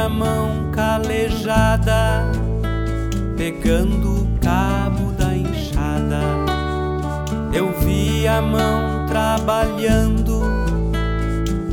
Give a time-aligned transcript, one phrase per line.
[0.00, 2.32] a mão calejada,
[3.36, 6.22] pegando o cabo da enxada.
[7.52, 10.40] Eu vi a mão trabalhando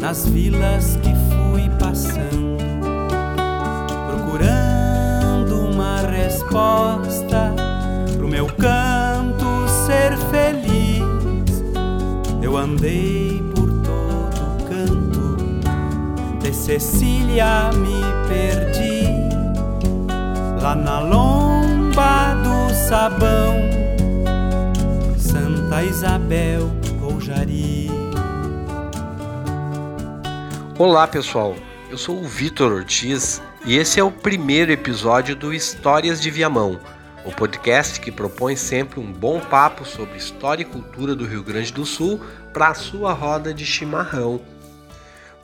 [0.02, 2.58] nas vilas que fui passando,
[4.08, 7.54] procurando uma resposta
[8.18, 9.46] pro meu canto
[9.86, 11.64] ser feliz.
[12.42, 13.48] Eu andei
[16.48, 19.04] de Cecília me perdi
[20.62, 23.56] lá na lomba do sabão,
[25.18, 26.70] Santa Isabel
[27.02, 27.90] ou Jari.
[30.78, 31.56] Olá pessoal,
[31.90, 36.80] eu sou o Vitor Ortiz e esse é o primeiro episódio do Histórias de Viamão,
[37.26, 41.72] o podcast que propõe sempre um bom papo sobre história e cultura do Rio Grande
[41.72, 42.20] do Sul
[42.54, 44.42] para a sua roda de chimarrão.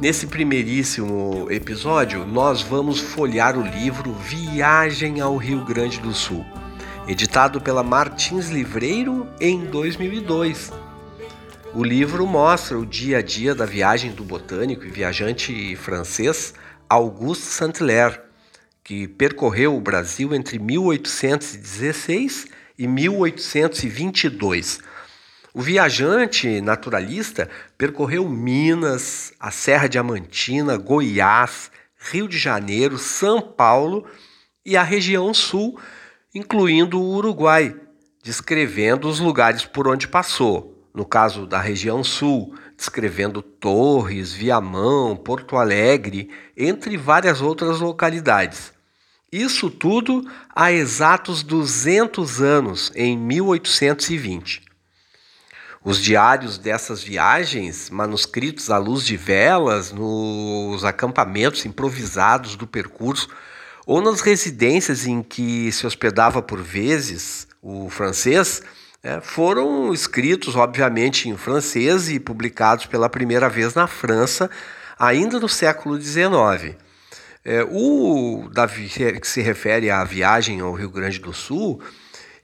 [0.00, 6.42] Nesse primeiríssimo episódio, nós vamos folhear o livro Viagem ao Rio Grande do Sul,
[7.06, 10.72] editado pela Martins Livreiro em 2002.
[11.74, 16.54] O livro mostra o dia a dia da viagem do botânico e viajante francês
[16.88, 18.20] Auguste Saint-Hilaire,
[18.82, 22.46] que percorreu o Brasil entre 1816
[22.78, 24.80] e 1822
[25.52, 34.06] o viajante naturalista percorreu Minas, a Serra Diamantina, Goiás, Rio de Janeiro, São Paulo
[34.64, 35.78] e a região sul,
[36.32, 37.74] incluindo o Uruguai,
[38.22, 40.88] descrevendo os lugares por onde passou.
[40.94, 48.72] No caso da região sul, descrevendo Torres, Viamão, Porto Alegre, entre várias outras localidades.
[49.32, 50.24] Isso tudo
[50.54, 54.69] há exatos 200 anos, em 1820.
[55.82, 63.28] Os diários dessas viagens, manuscritos à luz de velas, nos acampamentos improvisados do percurso,
[63.86, 68.62] ou nas residências em que se hospedava por vezes o francês,
[69.02, 74.50] é, foram escritos, obviamente, em francês e publicados pela primeira vez na França,
[74.98, 76.76] ainda no século XIX.
[77.42, 81.80] É, o Davi, que se refere à viagem ao Rio Grande do Sul,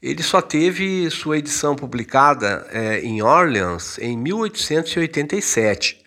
[0.06, 6.00] ele só teve sua edição publicada é, em Orleans em 1887.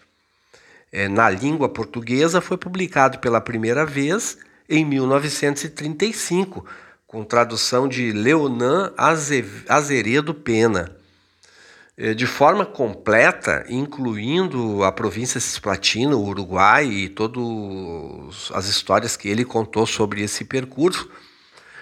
[0.89, 4.37] É, na língua portuguesa, foi publicado pela primeira vez
[4.69, 6.65] em 1935,
[7.05, 8.93] com tradução de Leonan
[9.67, 10.95] Azeredo Pena.
[11.97, 19.27] É, de forma completa, incluindo a província cisplatina, o Uruguai e todas as histórias que
[19.27, 21.11] ele contou sobre esse percurso,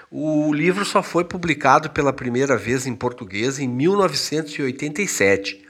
[0.09, 5.66] o livro só foi publicado pela primeira vez em português em 1987,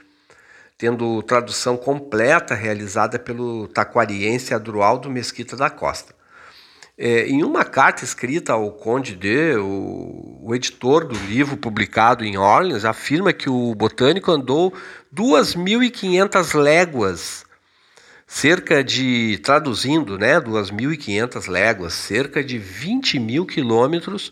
[0.76, 6.16] tendo tradução completa realizada pelo taquariense Adroaldo Mesquita da Costa.
[7.00, 12.36] É, em uma carta escrita ao Conde de, o, o, editor do livro publicado em
[12.36, 14.74] Orleans afirma que o botânico andou
[15.14, 17.47] 2.500 léguas
[18.28, 24.30] cerca de, traduzindo, né, 2.500 léguas, cerca de 20 mil quilômetros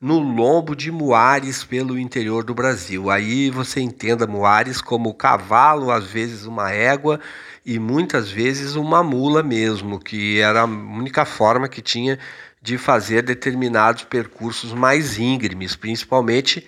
[0.00, 3.10] no lombo de Muares pelo interior do Brasil.
[3.10, 7.20] Aí você entenda Muares como cavalo, às vezes uma égua
[7.64, 12.18] e muitas vezes uma mula mesmo, que era a única forma que tinha
[12.62, 16.66] de fazer determinados percursos mais íngremes, principalmente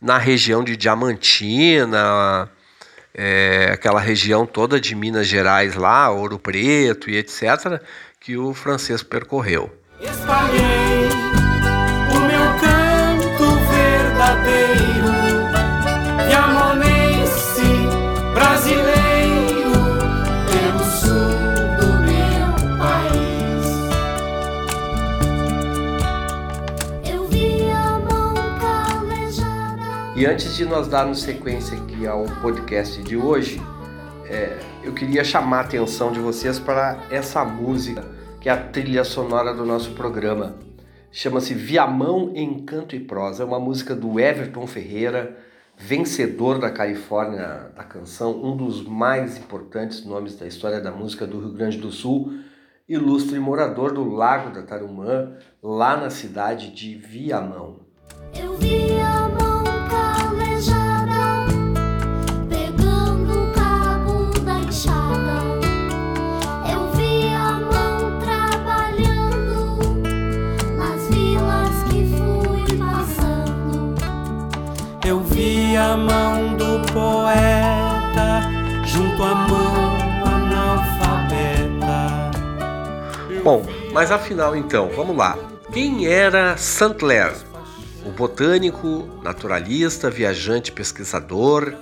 [0.00, 2.50] na região de Diamantina,
[3.16, 7.80] é, aquela região toda de Minas Gerais lá, Ouro Preto e etc.,
[8.20, 9.74] que o francês percorreu.
[9.98, 11.08] Espalhei
[12.10, 15.06] o meu canto verdadeiro,
[16.30, 16.65] Yamonense,
[30.28, 33.62] Antes de nós darmos sequência aqui ao podcast de hoje,
[34.24, 38.04] é, eu queria chamar a atenção de vocês para essa música,
[38.40, 40.56] que é a trilha sonora do nosso programa.
[41.12, 43.44] Chama-se Viamão em Canto e Prosa.
[43.44, 45.36] É uma música do Everton Ferreira,
[45.78, 51.38] vencedor da Califórnia da canção, um dos mais importantes nomes da história da música do
[51.38, 52.34] Rio Grande do Sul,
[52.88, 57.76] ilustre morador do Lago da Tarumã, lá na cidade de Viamão.
[58.34, 58.95] Eu vi
[75.06, 78.40] Eu vi a mão do poeta
[78.84, 81.86] junto à mão analfabeta.
[83.44, 85.38] Bom, mas afinal então, vamos lá.
[85.72, 87.32] Quem era Saint-Clair?
[88.04, 91.72] O botânico, naturalista, viajante, pesquisador.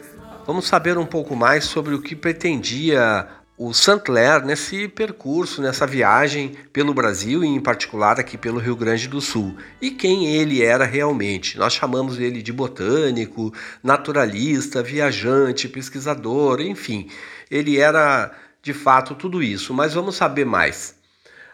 [0.47, 6.57] Vamos saber um pouco mais sobre o que pretendia o Saint-Clair nesse percurso, nessa viagem
[6.73, 9.57] pelo Brasil e em particular aqui pelo Rio Grande do Sul.
[9.81, 11.57] E quem ele era realmente.
[11.57, 17.09] Nós chamamos ele de botânico, naturalista, viajante, pesquisador, enfim.
[17.49, 20.97] Ele era de fato tudo isso, mas vamos saber mais.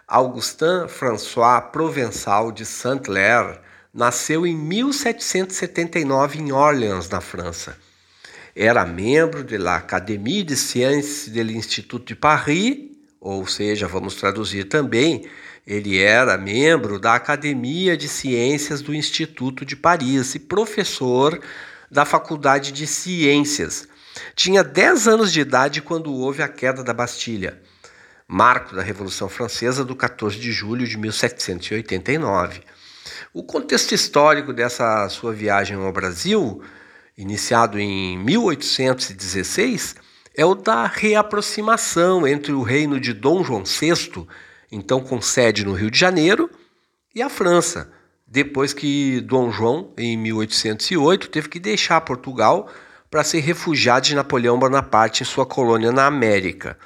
[0.08, 3.60] Augustin François Provençal de Saint-Clair
[3.92, 7.76] nasceu em 1779 em Orleans, na França.
[8.62, 15.24] Era membro da Académie de Sciences de l'Institut de Paris, ou seja, vamos traduzir também,
[15.66, 21.40] ele era membro da Academia de Ciências do Instituto de Paris e professor
[21.90, 23.88] da Faculdade de Ciências.
[24.34, 27.58] Tinha 10 anos de idade quando houve a queda da Bastilha,
[28.28, 32.60] marco da Revolução Francesa do 14 de julho de 1789.
[33.32, 36.62] O contexto histórico dessa sua viagem ao Brasil,
[37.20, 39.94] iniciado em 1816,
[40.34, 44.26] é o da reaproximação entre o reino de Dom João VI,
[44.72, 46.48] então com sede no Rio de Janeiro,
[47.14, 47.92] e a França,
[48.26, 52.68] depois que Dom João, em 1808, teve que deixar Portugal
[53.10, 56.78] para ser refugiado de Napoleão Bonaparte em sua colônia na América.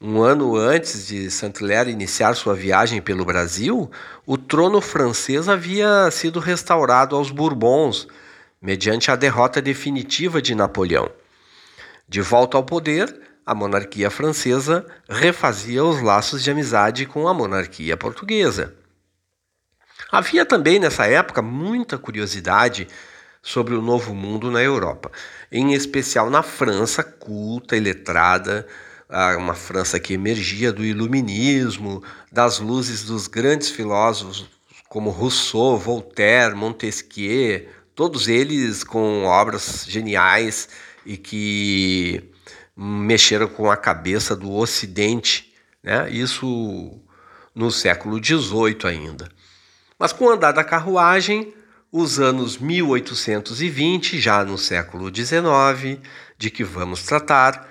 [0.00, 3.90] Um ano antes de Saint-Hilaire iniciar sua viagem pelo Brasil,
[4.24, 8.06] o trono francês havia sido restaurado aos Bourbons,
[8.60, 11.10] mediante a derrota definitiva de Napoleão.
[12.08, 17.96] De volta ao poder, a monarquia francesa refazia os laços de amizade com a monarquia
[17.96, 18.74] portuguesa.
[20.10, 22.88] Havia também nessa época muita curiosidade
[23.42, 25.10] sobre o novo mundo na Europa,
[25.50, 28.66] em especial na França culta e letrada
[29.36, 34.48] uma França que emergia do iluminismo, das luzes dos grandes filósofos
[34.88, 37.68] como Rousseau, Voltaire, Montesquieu,
[38.00, 40.70] todos eles com obras geniais
[41.04, 42.32] e que
[42.74, 45.52] mexeram com a cabeça do Ocidente,
[45.82, 46.10] né?
[46.10, 46.98] isso
[47.54, 49.28] no século XVIII ainda.
[49.98, 51.52] Mas com o andar da carruagem,
[51.92, 56.00] os anos 1820, já no século XIX,
[56.38, 57.68] de que vamos tratar,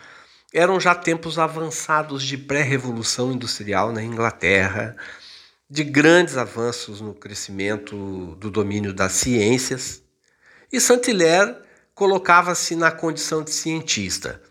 [0.53, 4.95] eram já tempos avançados de pré-revolução industrial na Inglaterra,
[5.67, 10.03] de grandes avanços no crescimento do domínio das ciências,
[10.71, 11.57] e Saint-Hilaire
[11.93, 14.41] colocava-se na condição de cientista,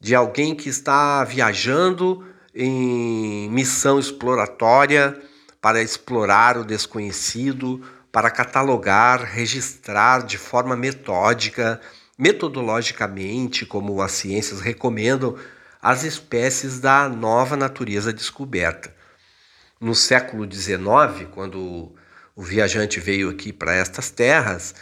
[0.00, 5.20] de alguém que está viajando em missão exploratória
[5.60, 11.80] para explorar o desconhecido, para catalogar, registrar de forma metódica
[12.18, 15.36] metodologicamente, como as ciências recomendam,
[15.80, 18.94] as espécies da nova natureza descoberta.
[19.80, 21.94] No século XIX, quando
[22.36, 24.74] o viajante veio aqui para estas terras,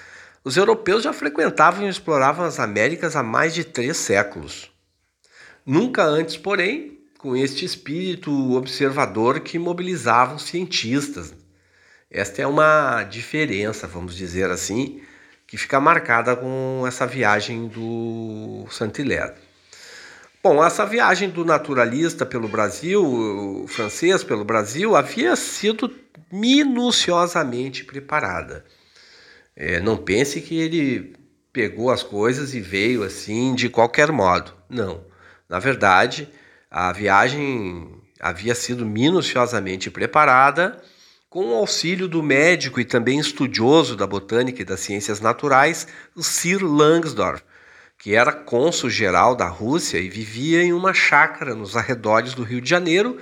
[0.49, 4.71] os europeus já frequentavam e exploravam as Américas há mais de três séculos.
[5.65, 11.35] Nunca antes, porém, com este espírito observador que mobilizava os cientistas.
[12.11, 15.03] Esta é uma diferença, vamos dizer assim,
[15.47, 19.35] que fica marcada com essa viagem do Saint-Hilaire.
[20.43, 25.95] Bom, essa viagem do naturalista pelo Brasil, francês pelo Brasil, havia sido
[26.33, 28.65] minuciosamente preparada.
[29.61, 31.17] É, não pense que ele
[31.53, 34.55] pegou as coisas e veio assim de qualquer modo.
[34.71, 35.05] Não.
[35.49, 36.29] Na verdade,
[36.71, 40.81] a viagem havia sido minuciosamente preparada
[41.29, 46.63] com o auxílio do médico e também estudioso da botânica e das ciências naturais, Sir
[46.63, 47.43] Langsdorff,
[47.99, 52.71] que era cônsul-geral da Rússia e vivia em uma chácara nos arredores do Rio de
[52.71, 53.19] Janeiro,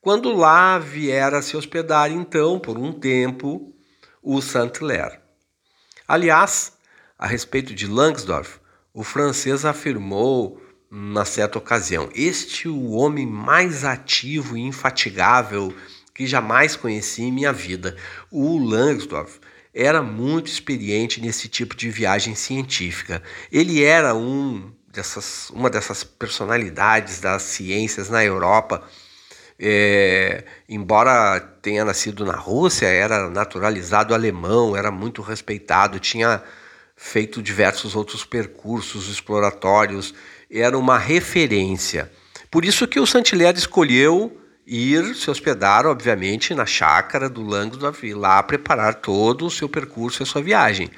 [0.00, 3.74] quando lá viera se hospedar então, por um tempo,
[4.22, 5.25] o Saint-Hilaire.
[6.08, 6.72] Aliás,
[7.18, 8.60] a respeito de Langsdorff,
[8.94, 15.74] o francês afirmou na certa ocasião: Este o homem mais ativo e infatigável
[16.14, 17.96] que jamais conheci em minha vida.
[18.30, 19.40] O Langsdorff
[19.74, 23.22] era muito experiente nesse tipo de viagem científica.
[23.52, 28.82] Ele era um dessas, uma dessas personalidades das ciências na Europa.
[29.58, 36.42] É, embora tenha nascido na Rússia, era naturalizado alemão, era muito respeitado, tinha
[36.94, 40.14] feito diversos outros percursos exploratórios,
[40.50, 42.10] era uma referência.
[42.50, 48.14] Por isso que o Saint-Hilaire escolheu ir se hospedar, obviamente, na chácara do Langsdorff e
[48.14, 50.90] lá preparar todo o seu percurso e a sua viagem.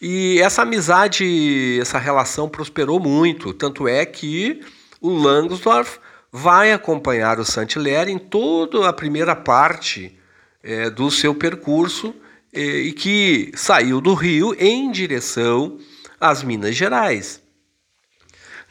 [0.00, 4.60] E essa amizade, essa relação prosperou muito, tanto é que
[5.00, 6.00] o Langsdorff
[6.32, 10.18] vai acompanhar o Saint-Hilaire em toda a primeira parte
[10.62, 12.14] é, do seu percurso
[12.50, 15.78] é, e que saiu do Rio em direção
[16.18, 17.42] às Minas Gerais.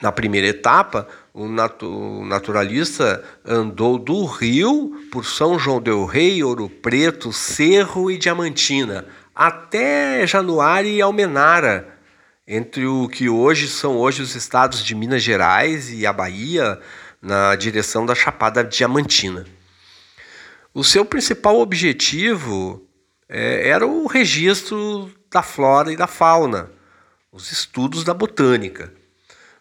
[0.02, 1.48] Na primeira etapa, o,
[2.26, 10.26] naturalista andou do Rio por São João del Rei, Ouro Preto, Cerro e Diamantina, até
[10.26, 11.88] Januário e Almenara,
[12.48, 16.80] entre o que hoje são hoje os estados de Minas Gerais e a Bahia,
[17.22, 19.46] na direção da Chapada Diamantina.
[20.74, 22.82] O seu principal objetivo
[23.30, 26.72] é, era o registro da flora e da fauna,
[27.32, 28.92] os estudos da botânica.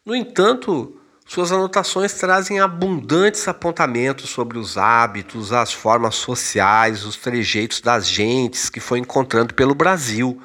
[0.05, 7.81] No entanto, suas anotações trazem abundantes apontamentos sobre os hábitos, as formas sociais, os trejeitos
[7.81, 10.43] das gentes que foi encontrando pelo Brasil.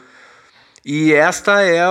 [0.83, 1.87] E esta é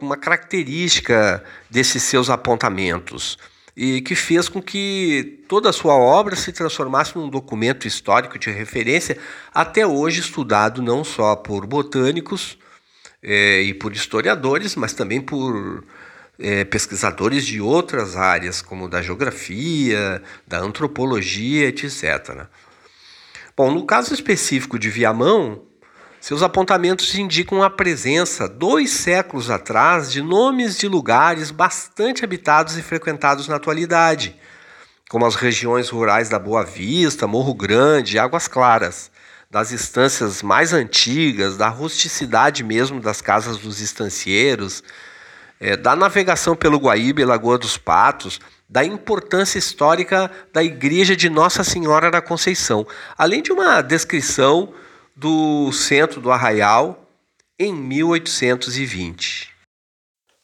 [0.00, 3.38] uma característica desses seus apontamentos
[3.76, 8.50] e que fez com que toda a sua obra se transformasse num documento histórico de
[8.50, 9.18] referência,
[9.52, 12.58] até hoje estudado não só por botânicos
[13.22, 15.84] é, e por historiadores, mas também por
[16.38, 22.46] é, pesquisadores de outras áreas, como da geografia, da antropologia, etc.
[23.56, 25.62] Bom, no caso específico de Viamão,
[26.22, 32.82] seus apontamentos indicam a presença, dois séculos atrás, de nomes de lugares bastante habitados e
[32.82, 34.36] frequentados na atualidade,
[35.10, 39.10] como as regiões rurais da Boa Vista, Morro Grande e Águas Claras,
[39.50, 44.84] das estâncias mais antigas, da rusticidade mesmo das casas dos estancieiros,
[45.58, 48.38] é, da navegação pelo Guaíba e Lagoa dos Patos,
[48.68, 52.86] da importância histórica da Igreja de Nossa Senhora da Conceição,
[53.18, 54.72] além de uma descrição
[55.22, 56.98] do centro do Arraial
[57.56, 59.50] em 1820.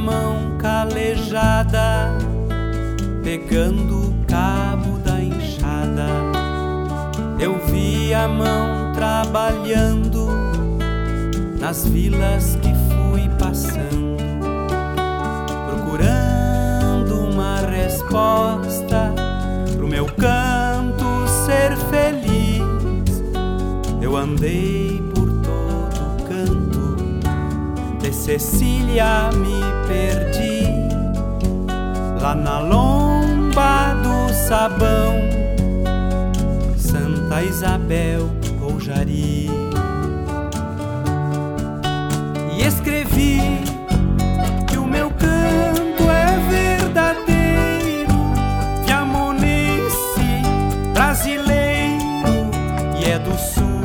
[0.00, 2.16] Mão calejada,
[3.22, 6.08] pegando o cabo da enxada.
[7.38, 10.28] Eu vi a mão trabalhando
[11.58, 14.16] nas vilas que fui passando,
[15.68, 19.12] procurando uma resposta
[19.76, 21.04] pro meu canto
[21.44, 22.60] ser feliz.
[24.00, 24.89] Eu andei
[28.38, 30.62] Cecília me perdi
[32.20, 35.16] lá na lomba do sabão,
[36.76, 38.30] Santa Isabel
[38.62, 39.50] ou Jari.
[42.56, 43.40] E escrevi
[44.68, 46.38] que o meu canto é
[46.78, 48.14] verdadeiro,
[48.86, 50.20] viamonense,
[50.94, 52.48] brasileiro
[52.96, 53.79] e é do sul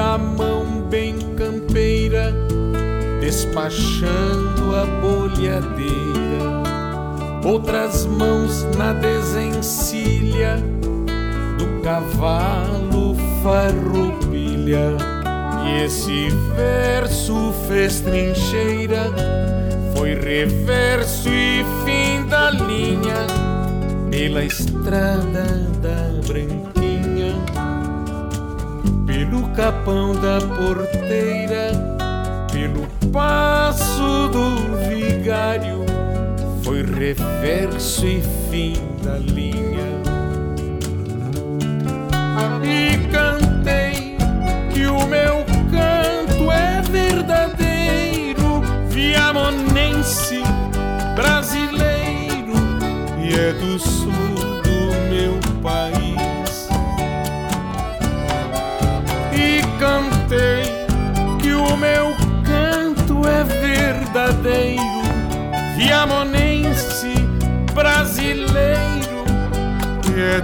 [0.00, 2.32] A mão bem campeira
[3.20, 6.62] despachando a bolhadeira,
[7.44, 10.56] outras mãos na desencilha
[11.58, 14.96] do cavalo farroupilha.
[15.66, 19.12] E esse verso fez trincheira,
[19.94, 23.26] foi reverso e fim da linha,
[24.10, 25.44] pela estrada
[25.82, 26.77] da branquinha,
[29.28, 31.70] pelo capão da porteira,
[32.50, 35.84] pelo passo do vigário,
[36.62, 39.98] foi reverso e fim da linha.
[42.62, 44.16] E cantei
[44.72, 50.42] que o meu canto é verdadeiro, viamonense,
[70.38, 70.42] e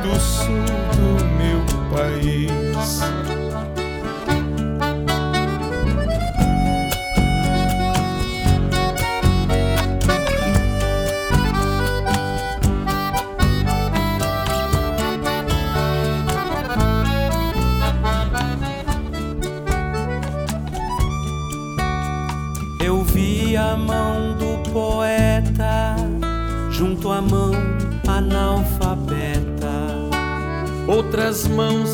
[31.35, 31.91] outras mãos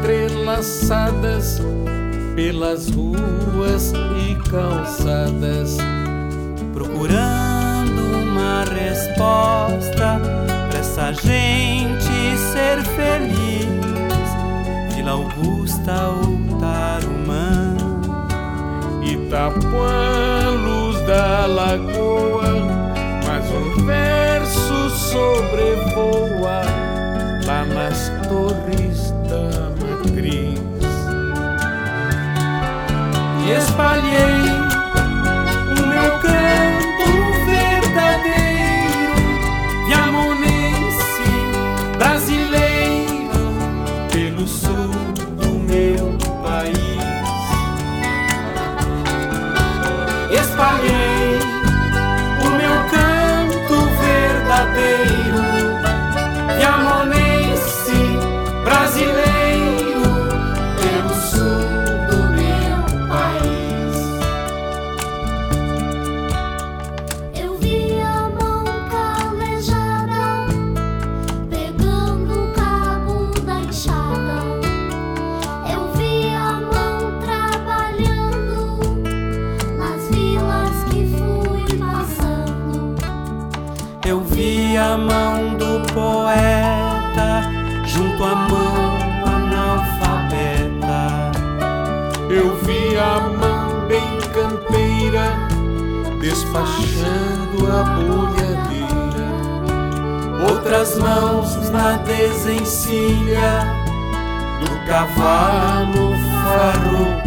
[0.00, 1.60] entrelaçadas
[2.34, 5.76] pelas ruas e calçadas,
[6.72, 10.18] procurando uma resposta
[10.70, 13.68] pra essa gente ser feliz.
[14.94, 16.22] Vila Augusta ou
[16.58, 17.76] Tarumã,
[19.02, 22.54] Itapuã, luz da lagoa,
[23.26, 26.93] mas um verso sobrevoa
[27.46, 30.60] lá nas torres da matriz.
[33.46, 34.44] e espalhei
[35.68, 37.08] o meu canto
[37.44, 38.43] verdadeiro,
[85.94, 87.42] poeta
[87.86, 91.00] junto à mão analfabeta.
[92.28, 95.38] Eu vi a mão bem campeira
[96.20, 99.28] despachando a bolhadeira.
[100.50, 103.64] Outras mãos na desencilha
[104.60, 107.23] do cavalo farroupilha.